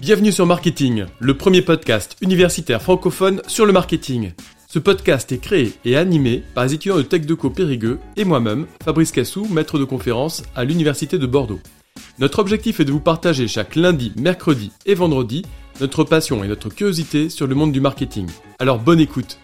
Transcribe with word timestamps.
Bienvenue 0.00 0.32
sur 0.32 0.46
Marketing, 0.46 1.06
le 1.18 1.36
premier 1.36 1.62
podcast 1.62 2.16
universitaire 2.20 2.80
francophone 2.80 3.42
sur 3.46 3.66
le 3.66 3.72
marketing. 3.72 4.32
Ce 4.68 4.78
podcast 4.78 5.32
est 5.32 5.38
créé 5.38 5.72
et 5.84 5.96
animé 5.96 6.42
par 6.54 6.64
les 6.64 6.74
étudiants 6.74 6.96
de 6.96 7.02
TechDeco 7.02 7.50
Périgueux 7.50 7.98
et 8.16 8.24
moi-même, 8.24 8.66
Fabrice 8.84 9.12
Cassou, 9.12 9.46
maître 9.46 9.78
de 9.78 9.84
conférence 9.84 10.42
à 10.54 10.64
l'Université 10.64 11.18
de 11.18 11.26
Bordeaux. 11.26 11.60
Notre 12.18 12.38
objectif 12.38 12.80
est 12.80 12.84
de 12.84 12.92
vous 12.92 13.00
partager 13.00 13.48
chaque 13.48 13.76
lundi, 13.76 14.12
mercredi 14.16 14.72
et 14.86 14.94
vendredi 14.94 15.44
notre 15.80 16.04
passion 16.04 16.42
et 16.42 16.48
notre 16.48 16.70
curiosité 16.70 17.28
sur 17.28 17.46
le 17.46 17.54
monde 17.54 17.72
du 17.72 17.80
marketing. 17.80 18.28
Alors 18.58 18.78
bonne 18.78 19.00
écoute 19.00 19.38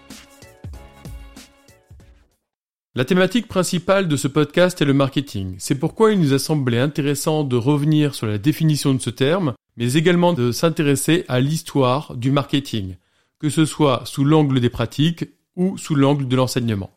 La 2.94 3.06
thématique 3.06 3.48
principale 3.48 4.06
de 4.06 4.16
ce 4.16 4.28
podcast 4.28 4.82
est 4.82 4.84
le 4.84 4.92
marketing. 4.92 5.54
C'est 5.56 5.78
pourquoi 5.78 6.12
il 6.12 6.20
nous 6.20 6.34
a 6.34 6.38
semblé 6.38 6.76
intéressant 6.78 7.42
de 7.42 7.56
revenir 7.56 8.14
sur 8.14 8.26
la 8.26 8.36
définition 8.36 8.92
de 8.92 9.00
ce 9.00 9.08
terme 9.08 9.54
mais 9.78 9.94
également 9.94 10.34
de 10.34 10.52
s'intéresser 10.52 11.24
à 11.26 11.40
l'histoire 11.40 12.14
du 12.14 12.30
marketing, 12.30 12.96
que 13.38 13.48
ce 13.48 13.64
soit 13.64 14.02
sous 14.04 14.26
l'angle 14.26 14.60
des 14.60 14.68
pratiques 14.68 15.24
ou 15.56 15.78
sous 15.78 15.94
l'angle 15.94 16.28
de 16.28 16.36
l'enseignement. 16.36 16.90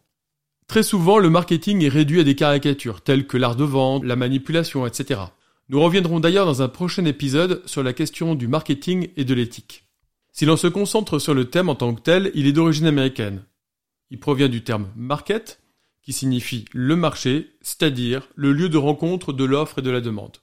Très 0.68 0.84
souvent, 0.84 1.18
le 1.18 1.30
marketing 1.30 1.82
est 1.86 1.88
réduit 1.88 2.20
à 2.20 2.26
des 2.26 2.36
caricatures 2.36 3.00
telles 3.00 3.26
que 3.26 3.38
l'art 3.38 3.56
de 3.56 3.64
vendre, 3.64 4.04
la 4.04 4.18
manipulation, 4.18 4.86
etc. 4.86 5.22
Nous 5.70 5.80
reviendrons 5.80 6.20
d'ailleurs 6.20 6.46
dans 6.46 6.62
un 6.62 6.68
prochain 6.68 7.06
épisode 7.06 7.62
sur 7.66 7.84
la 7.84 7.94
question 7.94 8.36
du 8.36 8.50
marketing 8.50 9.08
et 9.16 9.24
de 9.24 9.34
l'éthique. 9.34 9.86
Si 10.34 10.46
l'on 10.46 10.58
se 10.58 10.68
concentre 10.68 11.20
sur 11.20 11.34
le 11.34 11.46
thème 11.46 11.70
en 11.70 11.76
tant 11.76 11.96
que 11.96 12.02
tel, 12.02 12.32
il 12.36 12.48
est 12.48 12.52
d'origine 12.52 12.88
américaine. 12.88 13.44
Il 14.12 14.20
provient 14.20 14.50
du 14.50 14.62
terme 14.62 14.88
market, 14.98 15.62
qui 16.06 16.14
signifie 16.14 16.66
le 16.72 16.96
marché, 16.96 17.58
c'est-à-dire 17.62 18.30
le 18.36 18.54
lieu 18.54 18.70
de 18.70 18.78
rencontre 18.78 19.34
de 19.34 19.44
l'offre 19.44 19.80
et 19.80 19.82
de 19.82 19.90
la 19.90 20.02
demande. 20.02 20.38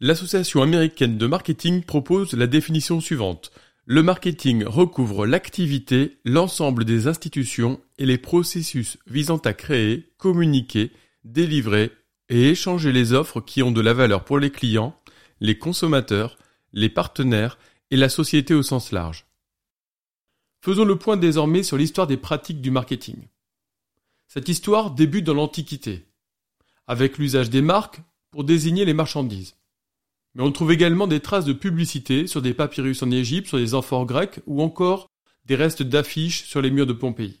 L'Association 0.00 0.60
américaine 0.60 1.18
de 1.18 1.26
marketing 1.26 1.84
propose 1.84 2.32
la 2.32 2.48
définition 2.48 3.00
suivante. 3.00 3.52
Le 3.84 4.02
marketing 4.02 4.64
recouvre 4.64 5.24
l'activité, 5.24 6.18
l'ensemble 6.24 6.84
des 6.84 7.06
institutions 7.06 7.80
et 7.96 8.06
les 8.06 8.18
processus 8.18 8.98
visant 9.06 9.38
à 9.38 9.54
créer, 9.54 10.12
communiquer, 10.18 10.90
délivrer 11.24 11.92
et 12.28 12.50
échanger 12.50 12.92
les 12.92 13.12
offres 13.12 13.40
qui 13.40 13.62
ont 13.62 13.72
de 13.72 13.80
la 13.80 13.94
valeur 13.94 14.24
pour 14.24 14.38
les 14.38 14.50
clients, 14.50 15.00
les 15.40 15.58
consommateurs, 15.58 16.38
les 16.72 16.90
partenaires 16.90 17.58
et 17.90 17.96
la 17.96 18.08
société 18.08 18.52
au 18.52 18.62
sens 18.62 18.92
large. 18.92 19.26
Faisons 20.60 20.84
le 20.84 20.96
point 20.96 21.16
désormais 21.16 21.62
sur 21.62 21.76
l'histoire 21.76 22.08
des 22.08 22.16
pratiques 22.16 22.60
du 22.60 22.70
marketing. 22.70 23.28
Cette 24.28 24.50
histoire 24.50 24.90
débute 24.90 25.24
dans 25.24 25.32
l'Antiquité, 25.32 26.06
avec 26.86 27.16
l'usage 27.16 27.48
des 27.48 27.62
marques 27.62 28.02
pour 28.30 28.44
désigner 28.44 28.84
les 28.84 28.92
marchandises. 28.92 29.56
Mais 30.34 30.42
on 30.42 30.52
trouve 30.52 30.70
également 30.70 31.06
des 31.06 31.20
traces 31.20 31.46
de 31.46 31.54
publicité 31.54 32.26
sur 32.26 32.42
des 32.42 32.52
papyrus 32.52 33.02
en 33.02 33.10
Égypte, 33.10 33.48
sur 33.48 33.56
des 33.56 33.74
amphores 33.74 34.04
grecs 34.04 34.40
ou 34.46 34.60
encore 34.60 35.08
des 35.46 35.54
restes 35.54 35.82
d'affiches 35.82 36.44
sur 36.44 36.60
les 36.60 36.70
murs 36.70 36.86
de 36.86 36.92
Pompéi. 36.92 37.40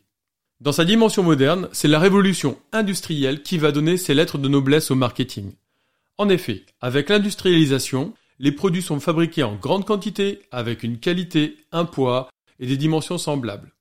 Dans 0.60 0.72
sa 0.72 0.86
dimension 0.86 1.22
moderne, 1.22 1.68
c'est 1.72 1.88
la 1.88 1.98
révolution 1.98 2.58
industrielle 2.72 3.42
qui 3.42 3.58
va 3.58 3.70
donner 3.70 3.98
ses 3.98 4.14
lettres 4.14 4.38
de 4.38 4.48
noblesse 4.48 4.90
au 4.90 4.94
marketing. 4.94 5.52
En 6.16 6.30
effet, 6.30 6.64
avec 6.80 7.10
l'industrialisation, 7.10 8.14
les 8.38 8.52
produits 8.52 8.80
sont 8.80 8.98
fabriqués 8.98 9.42
en 9.42 9.56
grande 9.56 9.84
quantité, 9.84 10.40
avec 10.50 10.82
une 10.84 10.98
qualité, 10.98 11.58
un 11.70 11.84
poids 11.84 12.30
et 12.58 12.66
des 12.66 12.78
dimensions 12.78 13.18
semblables. 13.18 13.74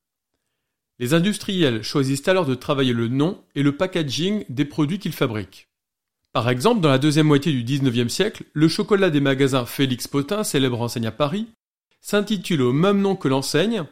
Les 1.00 1.14
industriels 1.14 1.84
choisissent 1.84 2.28
alors 2.28 2.46
de 2.46 2.56
travailler 2.56 2.94
le 2.94 3.08
nom 3.08 3.42
et 3.56 3.64
le 3.64 3.76
packaging 3.76 4.46
des 4.50 4.66
produits 4.66 5.00
qu'ils 5.00 5.14
fabriquent. 5.14 5.68
Par 6.34 6.50
exemple, 6.50 6.82
dans 6.82 6.90
la 6.90 6.98
deuxième 6.98 7.28
moitié 7.28 7.52
du 7.52 7.64
XIXe 7.64 8.12
siècle, 8.12 8.44
le 8.54 8.68
chocolat 8.68 9.10
des 9.10 9.22
magasins 9.22 9.66
Félix 9.66 10.08
Potin, 10.08 10.44
célèbre 10.44 10.82
enseigne 10.82 11.08
à 11.08 11.12
Paris, 11.12 11.48
s'intitule 12.02 12.62
au 12.62 12.74
même 12.74 13.02
nom 13.02 13.16
que 13.16 13.28
l'enseigne, 13.28 13.84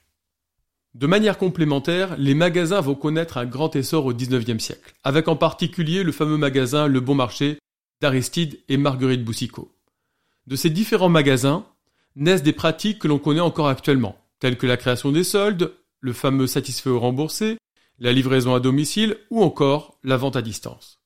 De 0.95 1.07
manière 1.07 1.39
complémentaire, 1.39 2.17
les 2.19 2.35
magasins 2.35 2.81
vont 2.81 2.95
connaître 2.95 3.37
un 3.37 3.47
grand 3.47 3.77
essor 3.77 4.07
au 4.07 4.13
XIXe 4.13 4.63
siècle, 4.63 4.95
avec 5.05 5.29
en 5.29 5.37
particulier 5.37 6.03
le 6.03 6.13
fameux 6.13 6.39
magasin 6.39 6.89
Le 6.89 7.01
Bon 7.01 7.15
Marché 7.15 7.59
d'Aristide 8.01 8.59
et 8.69 8.77
Marguerite 8.77 9.25
Boussicot. 9.25 9.73
De 10.47 10.57
ces 10.57 10.71
différents 10.71 11.09
magasins 11.09 11.67
naissent 12.17 12.43
des 12.43 12.53
pratiques 12.53 12.99
que 12.99 13.09
l'on 13.09 13.19
connaît 13.19 13.41
encore 13.41 13.69
actuellement, 13.69 14.17
telles 14.41 14.59
que 14.59 14.67
la 14.67 14.77
création 14.77 15.13
des 15.13 15.25
soldes, 15.25 15.73
le 16.01 16.13
fameux 16.13 16.47
satisfait 16.47 16.91
ou 16.91 16.99
remboursé, 16.99 17.59
la 17.99 18.13
livraison 18.13 18.55
à 18.55 18.61
domicile 18.61 19.17
ou 19.31 19.43
encore 19.43 19.99
la 20.03 20.17
vente 20.17 20.37
à 20.37 20.43
distance. 20.43 20.98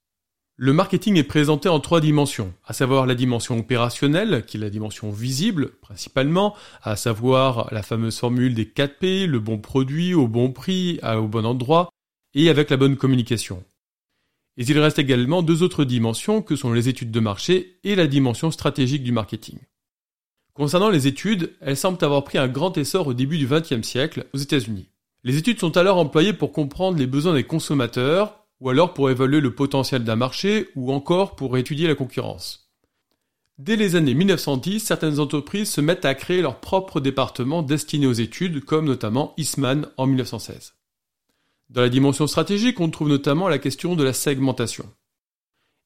Le 0.56 0.74
marketing 0.74 1.16
est 1.16 1.24
présenté 1.24 1.70
en 1.70 1.80
trois 1.80 2.00
dimensions, 2.00 2.52
à 2.66 2.74
savoir 2.74 3.06
la 3.06 3.14
dimension 3.14 3.58
opérationnelle, 3.58 4.44
qui 4.46 4.58
est 4.58 4.60
la 4.60 4.68
dimension 4.68 5.10
visible 5.10 5.70
principalement, 5.80 6.54
à 6.82 6.94
savoir 6.94 7.72
la 7.72 7.82
fameuse 7.82 8.18
formule 8.18 8.54
des 8.54 8.68
4 8.68 8.98
P, 8.98 9.26
le 9.26 9.40
bon 9.40 9.58
produit 9.58 10.12
au 10.12 10.28
bon 10.28 10.52
prix, 10.52 11.00
au 11.02 11.26
bon 11.26 11.46
endroit, 11.46 11.88
et 12.34 12.50
avec 12.50 12.68
la 12.68 12.76
bonne 12.76 12.96
communication. 12.96 13.64
Et 14.58 14.64
il 14.64 14.78
reste 14.78 14.98
également 14.98 15.42
deux 15.42 15.62
autres 15.62 15.84
dimensions 15.84 16.42
que 16.42 16.54
sont 16.54 16.74
les 16.74 16.90
études 16.90 17.10
de 17.10 17.20
marché 17.20 17.78
et 17.82 17.94
la 17.94 18.06
dimension 18.06 18.50
stratégique 18.50 19.02
du 19.02 19.12
marketing. 19.12 19.58
Concernant 20.52 20.90
les 20.90 21.06
études, 21.06 21.54
elles 21.62 21.78
semblent 21.78 22.04
avoir 22.04 22.24
pris 22.24 22.36
un 22.36 22.48
grand 22.48 22.76
essor 22.76 23.06
au 23.06 23.14
début 23.14 23.38
du 23.38 23.46
XXe 23.46 23.80
siècle 23.80 24.26
aux 24.34 24.38
États-Unis. 24.38 24.90
Les 25.24 25.38
études 25.38 25.60
sont 25.60 25.78
alors 25.78 25.96
employées 25.96 26.34
pour 26.34 26.52
comprendre 26.52 26.98
les 26.98 27.06
besoins 27.06 27.32
des 27.32 27.44
consommateurs, 27.44 28.41
ou 28.62 28.70
alors 28.70 28.94
pour 28.94 29.10
évaluer 29.10 29.40
le 29.40 29.52
potentiel 29.52 30.04
d'un 30.04 30.14
marché, 30.14 30.68
ou 30.76 30.92
encore 30.92 31.34
pour 31.34 31.58
étudier 31.58 31.88
la 31.88 31.96
concurrence. 31.96 32.70
Dès 33.58 33.74
les 33.74 33.96
années 33.96 34.14
1910, 34.14 34.78
certaines 34.78 35.18
entreprises 35.18 35.68
se 35.68 35.80
mettent 35.80 36.04
à 36.04 36.14
créer 36.14 36.42
leur 36.42 36.60
propre 36.60 37.00
département 37.00 37.62
destiné 37.62 38.06
aux 38.06 38.12
études, 38.12 38.64
comme 38.64 38.84
notamment 38.84 39.34
Eastman 39.36 39.88
en 39.96 40.06
1916. 40.06 40.74
Dans 41.70 41.80
la 41.80 41.88
dimension 41.88 42.28
stratégique, 42.28 42.78
on 42.78 42.88
trouve 42.88 43.08
notamment 43.08 43.48
la 43.48 43.58
question 43.58 43.96
de 43.96 44.04
la 44.04 44.12
segmentation. 44.12 44.88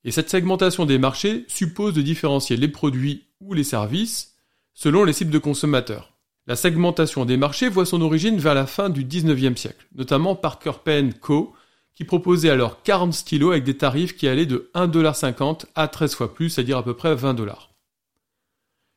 Et 0.05 0.11
cette 0.11 0.29
segmentation 0.29 0.85
des 0.85 0.99
marchés 0.99 1.47
suppose 1.49 1.95
de 1.95 2.03
différencier 2.03 2.59
les 2.59 2.69
produits 2.69 3.25
ou 3.41 3.55
les 3.55 3.65
services 3.65 4.37
selon 4.75 5.05
les 5.05 5.15
cibles 5.15 5.31
de 5.31 5.39
consommateurs. 5.39 6.13
La 6.47 6.57
segmentation 6.57 7.25
des 7.25 7.39
marchés 7.39 7.71
voit 7.71 7.87
son 7.87 8.03
origine 8.03 8.39
vers 8.39 8.55
la 8.55 8.67
fin 8.67 8.91
du 8.91 9.03
19e 9.03 9.57
siècle, 9.57 9.87
notamment 9.95 10.37
Parker 10.37 10.73
Pen 10.85 11.15
Co 11.15 11.55
qui 11.97 12.05
proposait 12.05 12.51
alors 12.51 12.83
40 12.83 13.13
stylos 13.15 13.51
avec 13.53 13.65
des 13.65 13.77
tarifs 13.77 14.17
qui 14.17 14.29
allaient 14.29 14.47
de 14.47 14.71
1,50$ 14.75 15.65
à 15.75 15.89
13 15.89 16.15
fois 16.15 16.35
plus, 16.35 16.51
c'est-à-dire 16.51 16.79
à 16.79 16.85
peu 16.85 16.95
près 16.95 17.15
20 17.15 17.35
dollars. 17.35 17.71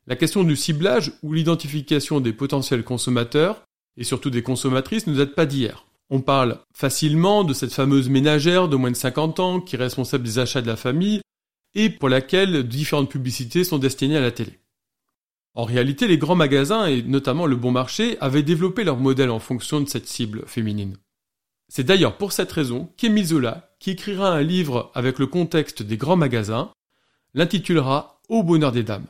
La 0.05 0.17
question 0.17 0.43
du 0.43 0.55
ciblage 0.55 1.13
ou 1.23 1.33
l'identification 1.33 2.19
des 2.19 2.33
potentiels 2.33 2.83
consommateurs, 2.83 3.63
et 3.95 4.03
surtout 4.03 4.29
des 4.29 4.43
consommatrices, 4.43 5.07
ne 5.07 5.15
date 5.15 5.33
pas 5.33 5.45
d'hier. 5.45 5.85
On 6.09 6.21
parle 6.21 6.59
facilement 6.73 7.43
de 7.43 7.53
cette 7.53 7.73
fameuse 7.73 8.09
ménagère 8.09 8.67
de 8.67 8.75
moins 8.75 8.91
de 8.91 8.95
50 8.95 9.39
ans 9.39 9.61
qui 9.61 9.75
est 9.75 9.79
responsable 9.79 10.23
des 10.23 10.39
achats 10.39 10.61
de 10.61 10.67
la 10.67 10.75
famille 10.75 11.21
et 11.75 11.89
pour 11.89 12.09
laquelle 12.09 12.63
différentes 12.63 13.11
publicités 13.11 13.63
sont 13.63 13.77
destinées 13.77 14.17
à 14.17 14.21
la 14.21 14.31
télé. 14.31 14.59
En 15.53 15.63
réalité, 15.63 16.07
les 16.07 16.17
grands 16.17 16.35
magasins, 16.35 16.85
et 16.87 17.01
notamment 17.03 17.45
le 17.45 17.55
bon 17.55 17.71
marché, 17.71 18.17
avaient 18.19 18.43
développé 18.43 18.83
leur 18.83 18.97
modèle 18.97 19.29
en 19.29 19.39
fonction 19.39 19.79
de 19.79 19.87
cette 19.87 20.07
cible 20.07 20.43
féminine. 20.47 20.97
C'est 21.69 21.83
d'ailleurs 21.83 22.17
pour 22.17 22.31
cette 22.31 22.51
raison 22.51 22.91
qu'Émile 22.97 23.27
Zola, 23.27 23.69
qui 23.79 23.91
écrira 23.91 24.31
un 24.31 24.41
livre 24.41 24.91
avec 24.95 25.19
le 25.19 25.27
contexte 25.27 25.83
des 25.83 25.97
grands 25.97 26.17
magasins, 26.17 26.71
l'intitulera 27.35 28.19
Au 28.27 28.43
bonheur 28.43 28.71
des 28.71 28.83
dames. 28.83 29.07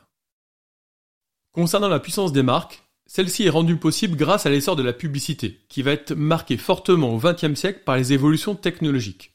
Concernant 1.52 1.88
la 1.88 2.00
puissance 2.00 2.32
des 2.32 2.42
marques, 2.42 2.84
celle-ci 3.06 3.44
est 3.44 3.50
rendue 3.50 3.76
possible 3.76 4.16
grâce 4.16 4.46
à 4.46 4.50
l'essor 4.50 4.76
de 4.76 4.82
la 4.82 4.92
publicité, 4.92 5.58
qui 5.68 5.82
va 5.82 5.92
être 5.92 6.12
marquée 6.14 6.58
fortement 6.58 7.12
au 7.12 7.18
XXe 7.18 7.58
siècle 7.58 7.80
par 7.84 7.96
les 7.96 8.12
évolutions 8.12 8.54
technologiques. 8.54 9.32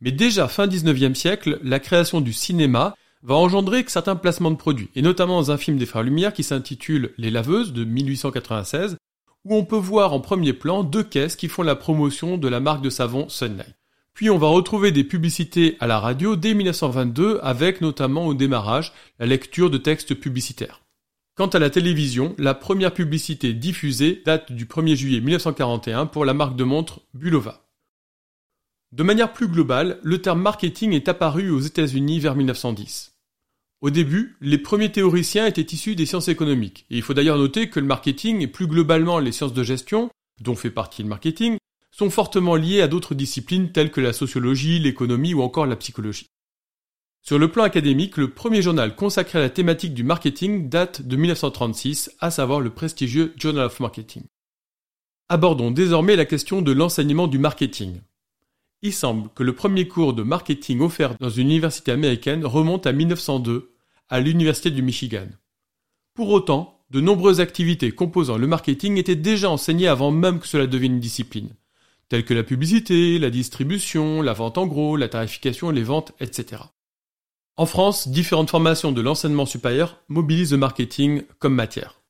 Mais 0.00 0.12
déjà 0.12 0.46
fin 0.46 0.68
XIXe 0.68 1.18
siècle, 1.18 1.58
la 1.62 1.80
création 1.80 2.20
du 2.20 2.32
cinéma 2.32 2.94
va 3.22 3.34
engendrer 3.34 3.84
certains 3.88 4.16
placements 4.16 4.50
de 4.50 4.56
produits, 4.56 4.90
et 4.94 5.02
notamment 5.02 5.40
dans 5.40 5.50
un 5.50 5.58
film 5.58 5.76
des 5.76 5.86
Frères 5.86 6.02
Lumière 6.02 6.32
qui 6.32 6.42
s'intitule 6.42 7.12
Les 7.18 7.30
Laveuses 7.30 7.72
de 7.72 7.84
1896, 7.84 8.96
où 9.44 9.54
on 9.54 9.64
peut 9.64 9.76
voir 9.76 10.12
en 10.12 10.20
premier 10.20 10.52
plan 10.52 10.84
deux 10.84 11.02
caisses 11.02 11.36
qui 11.36 11.48
font 11.48 11.62
la 11.62 11.76
promotion 11.76 12.38
de 12.38 12.48
la 12.48 12.60
marque 12.60 12.82
de 12.82 12.90
savon 12.90 13.28
Sunlight. 13.28 13.74
Puis 14.14 14.28
on 14.28 14.38
va 14.38 14.48
retrouver 14.48 14.92
des 14.92 15.04
publicités 15.04 15.76
à 15.80 15.86
la 15.86 15.98
radio 15.98 16.36
dès 16.36 16.54
1922 16.54 17.38
avec 17.42 17.80
notamment 17.80 18.26
au 18.26 18.34
démarrage 18.34 18.92
la 19.18 19.26
lecture 19.26 19.70
de 19.70 19.78
textes 19.78 20.14
publicitaires. 20.14 20.82
Quant 21.36 21.46
à 21.46 21.58
la 21.58 21.70
télévision, 21.70 22.34
la 22.36 22.54
première 22.54 22.92
publicité 22.92 23.54
diffusée 23.54 24.22
date 24.26 24.52
du 24.52 24.66
1er 24.66 24.94
juillet 24.94 25.20
1941 25.20 26.06
pour 26.06 26.24
la 26.24 26.34
marque 26.34 26.56
de 26.56 26.64
montre 26.64 27.00
Bulova. 27.14 27.66
De 28.92 29.04
manière 29.04 29.32
plus 29.32 29.48
globale, 29.48 30.00
le 30.02 30.20
terme 30.20 30.42
marketing 30.42 30.92
est 30.92 31.08
apparu 31.08 31.50
aux 31.50 31.60
États-Unis 31.60 32.18
vers 32.18 32.34
1910. 32.34 33.14
Au 33.80 33.88
début, 33.88 34.36
les 34.42 34.58
premiers 34.58 34.92
théoriciens 34.92 35.46
étaient 35.46 35.62
issus 35.62 35.96
des 35.96 36.04
sciences 36.04 36.28
économiques, 36.28 36.84
et 36.90 36.96
il 36.96 37.02
faut 37.02 37.14
d'ailleurs 37.14 37.38
noter 37.38 37.70
que 37.70 37.80
le 37.80 37.86
marketing 37.86 38.42
et 38.42 38.46
plus 38.46 38.66
globalement 38.66 39.18
les 39.18 39.32
sciences 39.32 39.54
de 39.54 39.62
gestion, 39.62 40.10
dont 40.42 40.54
fait 40.54 40.70
partie 40.70 41.02
le 41.02 41.08
marketing, 41.08 41.56
sont 41.90 42.10
fortement 42.10 42.56
liés 42.56 42.82
à 42.82 42.88
d'autres 42.88 43.14
disciplines 43.14 43.72
telles 43.72 43.90
que 43.90 44.02
la 44.02 44.12
sociologie, 44.12 44.78
l'économie 44.78 45.32
ou 45.32 45.40
encore 45.42 45.66
la 45.66 45.76
psychologie. 45.76 46.26
Sur 47.22 47.38
le 47.38 47.50
plan 47.50 47.64
académique, 47.64 48.16
le 48.18 48.30
premier 48.30 48.60
journal 48.60 48.94
consacré 48.94 49.38
à 49.38 49.42
la 49.42 49.50
thématique 49.50 49.94
du 49.94 50.04
marketing 50.04 50.68
date 50.68 51.02
de 51.02 51.16
1936, 51.16 52.10
à 52.20 52.30
savoir 52.30 52.60
le 52.60 52.70
prestigieux 52.70 53.34
Journal 53.36 53.66
of 53.66 53.80
Marketing. 53.80 54.24
Abordons 55.28 55.70
désormais 55.70 56.16
la 56.16 56.24
question 56.24 56.60
de 56.60 56.72
l'enseignement 56.72 57.28
du 57.28 57.38
marketing. 57.38 58.00
Il 58.82 58.94
semble 58.94 59.28
que 59.34 59.42
le 59.42 59.54
premier 59.54 59.86
cours 59.86 60.14
de 60.14 60.22
marketing 60.22 60.80
offert 60.80 61.14
dans 61.20 61.28
une 61.28 61.48
université 61.48 61.92
américaine 61.92 62.46
remonte 62.46 62.86
à 62.86 62.92
1902, 62.92 63.69
à 64.10 64.20
l'Université 64.20 64.70
du 64.70 64.82
Michigan. 64.82 65.28
Pour 66.14 66.28
autant, 66.30 66.84
de 66.90 67.00
nombreuses 67.00 67.40
activités 67.40 67.92
composant 67.92 68.36
le 68.36 68.48
marketing 68.48 68.98
étaient 68.98 69.14
déjà 69.14 69.48
enseignées 69.48 69.86
avant 69.86 70.10
même 70.10 70.40
que 70.40 70.48
cela 70.48 70.66
devienne 70.66 70.94
une 70.94 71.00
discipline, 71.00 71.50
telles 72.08 72.24
que 72.24 72.34
la 72.34 72.42
publicité, 72.42 73.18
la 73.20 73.30
distribution, 73.30 74.20
la 74.20 74.32
vente 74.32 74.58
en 74.58 74.66
gros, 74.66 74.96
la 74.96 75.08
tarification, 75.08 75.70
les 75.70 75.84
ventes, 75.84 76.12
etc. 76.20 76.62
En 77.56 77.66
France, 77.66 78.08
différentes 78.08 78.50
formations 78.50 78.90
de 78.90 79.00
l'enseignement 79.00 79.46
supérieur 79.46 80.02
mobilisent 80.08 80.52
le 80.52 80.58
marketing 80.58 81.22
comme 81.38 81.54
matière. 81.54 82.00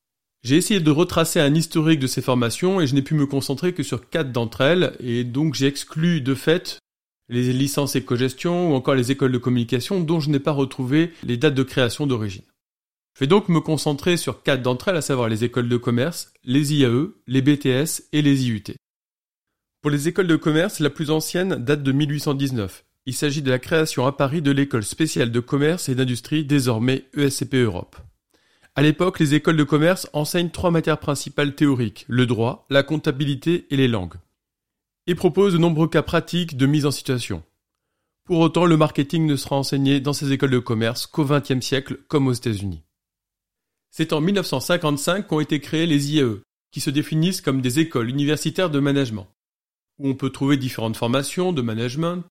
J'ai 0.43 0.57
essayé 0.57 0.79
de 0.79 0.91
retracer 0.91 1.39
un 1.39 1.53
historique 1.53 1.99
de 1.99 2.07
ces 2.07 2.23
formations 2.23 2.81
et 2.81 2.87
je 2.87 2.95
n'ai 2.95 3.03
pu 3.03 3.13
me 3.13 3.27
concentrer 3.27 3.73
que 3.73 3.83
sur 3.83 4.09
quatre 4.09 4.31
d'entre 4.31 4.61
elles 4.61 4.95
et 4.99 5.23
donc 5.23 5.53
j'ai 5.53 5.67
exclu 5.67 6.21
de 6.21 6.33
fait 6.33 6.79
les 7.31 7.51
licences 7.53 7.95
éco-gestion 7.95 8.71
ou 8.71 8.75
encore 8.75 8.93
les 8.93 9.09
écoles 9.09 9.31
de 9.31 9.39
communication 9.39 9.99
dont 9.99 10.19
je 10.19 10.29
n'ai 10.29 10.39
pas 10.39 10.51
retrouvé 10.51 11.11
les 11.23 11.37
dates 11.37 11.55
de 11.55 11.63
création 11.63 12.05
d'origine. 12.05 12.43
Je 13.15 13.21
vais 13.21 13.27
donc 13.27 13.49
me 13.49 13.59
concentrer 13.59 14.17
sur 14.17 14.43
quatre 14.43 14.61
d'entre 14.61 14.89
elles, 14.89 14.97
à 14.97 15.01
savoir 15.01 15.29
les 15.29 15.43
écoles 15.43 15.67
de 15.67 15.77
commerce, 15.77 16.31
les 16.43 16.75
IAE, 16.75 17.09
les 17.25 17.41
BTS 17.41 18.03
et 18.13 18.21
les 18.21 18.47
IUT. 18.47 18.75
Pour 19.81 19.89
les 19.89 20.07
écoles 20.07 20.27
de 20.27 20.35
commerce, 20.35 20.79
la 20.79 20.91
plus 20.91 21.09
ancienne 21.09 21.55
date 21.55 21.81
de 21.81 21.91
1819 21.91 22.83
il 23.05 23.15
s'agit 23.15 23.41
de 23.41 23.49
la 23.49 23.59
création 23.59 24.05
à 24.05 24.11
Paris 24.11 24.41
de 24.41 24.51
l'école 24.51 24.83
spéciale 24.83 25.31
de 25.31 25.39
commerce 25.39 25.89
et 25.89 25.95
d'industrie, 25.95 26.45
désormais 26.45 27.05
ESCP 27.17 27.55
Europe. 27.55 27.95
À 28.75 28.83
l'époque, 28.83 29.19
les 29.19 29.33
écoles 29.33 29.57
de 29.57 29.63
commerce 29.63 30.07
enseignent 30.13 30.51
trois 30.51 30.71
matières 30.71 30.99
principales 30.99 31.55
théoriques, 31.55 32.05
le 32.07 32.25
droit, 32.25 32.65
la 32.69 32.83
comptabilité 32.83 33.65
et 33.69 33.75
les 33.75 33.87
langues, 33.87 34.13
et 35.11 35.15
proposent 35.15 35.51
de 35.51 35.57
nombreux 35.57 35.89
cas 35.89 36.03
pratiques 36.03 36.55
de 36.55 36.65
mise 36.65 36.85
en 36.85 36.91
situation. 36.91 37.43
Pour 38.23 38.39
autant, 38.39 38.65
le 38.65 38.77
marketing 38.77 39.25
ne 39.25 39.35
sera 39.35 39.57
enseigné 39.57 39.99
dans 39.99 40.13
ces 40.13 40.31
écoles 40.31 40.51
de 40.51 40.59
commerce 40.59 41.05
qu'au 41.05 41.25
XXe 41.25 41.59
siècle, 41.59 41.97
comme 42.07 42.27
aux 42.27 42.33
États-Unis. 42.33 42.81
C'est 43.89 44.13
en 44.13 44.21
1955 44.21 45.27
qu'ont 45.27 45.41
été 45.41 45.59
créées 45.59 45.85
les 45.85 46.13
IAE, 46.13 46.39
qui 46.71 46.79
se 46.79 46.89
définissent 46.89 47.41
comme 47.41 47.59
des 47.59 47.79
écoles 47.79 48.09
universitaires 48.09 48.69
de 48.69 48.79
management, 48.79 49.27
où 49.99 50.07
on 50.07 50.15
peut 50.15 50.29
trouver 50.29 50.55
différentes 50.55 50.95
formations 50.95 51.51
de 51.51 51.61
management, 51.61 52.23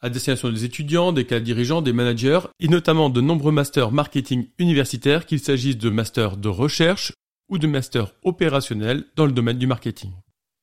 à 0.00 0.08
destination 0.08 0.48
des 0.48 0.64
étudiants, 0.64 1.12
des 1.12 1.26
cadres 1.26 1.44
dirigeants, 1.44 1.82
des 1.82 1.92
managers, 1.92 2.40
et 2.58 2.68
notamment 2.68 3.10
de 3.10 3.20
nombreux 3.20 3.52
masters 3.52 3.92
marketing 3.92 4.48
universitaires, 4.56 5.26
qu'il 5.26 5.40
s'agisse 5.40 5.76
de 5.76 5.90
masters 5.90 6.38
de 6.38 6.48
recherche 6.48 7.12
ou 7.50 7.58
de 7.58 7.66
masters 7.66 8.14
opérationnels 8.22 9.04
dans 9.14 9.26
le 9.26 9.32
domaine 9.32 9.58
du 9.58 9.66
marketing. 9.66 10.12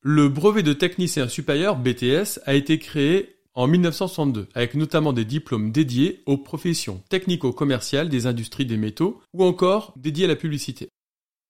Le 0.04 0.30
brevet 0.30 0.64
de 0.64 0.74
technicien 0.74 1.28
supérieur 1.28 1.76
BTS 1.76 2.40
a 2.46 2.56
été 2.56 2.80
créé 2.80 3.36
en 3.54 3.68
1962, 3.68 4.48
avec 4.56 4.74
notamment 4.74 5.14
des 5.14 5.26
diplômes 5.26 5.72
dédiés 5.72 6.24
aux 6.26 6.38
professions 6.38 7.04
technico-commerciales 7.10 8.10
des 8.10 8.26
industries 8.26 8.66
des 8.66 8.78
métaux 8.78 9.22
ou 9.34 9.44
encore 9.44 9.94
dédiés 9.98 10.26
à 10.26 10.30
la 10.30 10.36
publicité. 10.36 10.90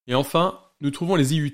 Et 0.08 0.16
enfin, 0.16 0.60
nous 0.82 0.92
trouvons 0.92 1.16
les 1.16 1.34
IUT, 1.36 1.54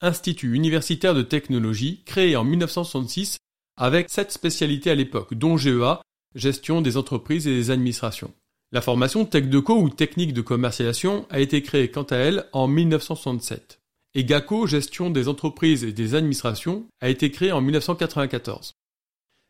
Institut 0.00 0.54
universitaire 0.54 1.14
de 1.14 1.22
technologie, 1.22 2.02
créé 2.04 2.34
en 2.34 2.42
1966 2.42 3.38
avec 3.76 4.10
sept 4.10 4.32
spécialités 4.32 4.90
à 4.90 4.96
l'époque, 4.96 5.34
dont 5.34 5.56
GEA, 5.56 6.02
gestion 6.34 6.82
des 6.82 6.96
entreprises 6.96 7.46
et 7.46 7.54
des 7.54 7.70
administrations. 7.70 8.34
La 8.72 8.80
formation 8.80 9.24
TechDeco 9.24 9.80
ou 9.80 9.88
technique 9.88 10.32
de 10.32 10.40
commercialisation 10.40 11.26
a 11.30 11.38
été 11.38 11.62
créée 11.62 11.92
quant 11.92 12.02
à 12.02 12.16
elle 12.16 12.46
en 12.52 12.66
1967. 12.66 13.83
Et 14.16 14.24
GACO, 14.24 14.68
gestion 14.68 15.10
des 15.10 15.26
entreprises 15.26 15.82
et 15.82 15.92
des 15.92 16.14
administrations, 16.14 16.86
a 17.00 17.08
été 17.08 17.32
créée 17.32 17.50
en 17.50 17.60
1994. 17.60 18.74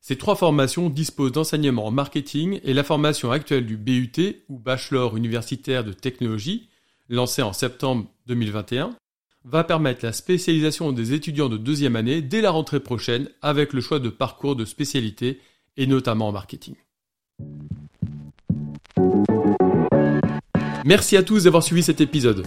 Ces 0.01 0.17
trois 0.17 0.37
formations 0.37 0.89
disposent 0.89 1.33
d'enseignements 1.33 1.87
en 1.87 1.91
marketing 1.91 2.61
et 2.65 2.73
la 2.73 2.83
formation 2.83 3.31
actuelle 3.31 3.67
du 3.67 3.77
BUT 3.77 4.45
ou 4.49 4.59
Bachelor 4.59 5.17
universitaire 5.17 5.85
de 5.85 5.93
technologie, 5.93 6.69
lancée 7.11 7.43
en 7.43 7.53
septembre 7.53 8.07
2021, 8.27 8.97
va 9.45 9.65
permettre 9.65 10.05
la 10.05 10.13
spécialisation 10.13 10.93
des 10.93 11.13
étudiants 11.13 11.51
de 11.51 11.59
deuxième 11.59 11.97
année 11.97 12.23
dès 12.23 12.41
la 12.41 12.51
rentrée 12.51 12.81
prochaine 12.81 13.29
avec 13.43 13.75
le 13.75 13.83
choix 13.83 13.99
de 13.99 14.09
parcours 14.09 14.57
de 14.57 14.65
spécialité 14.65 15.41
et 15.77 15.87
notamment 15.87 16.29
en 16.29 16.33
marketing. 16.33 16.75
Merci 20.87 21.19
à 21.19 21.23
tous 21.23 21.45
d'avoir 21.45 21.63
suivi 21.63 21.83
cet 21.83 22.01
épisode. 22.01 22.47